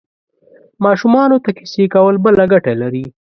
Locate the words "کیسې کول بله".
1.57-2.43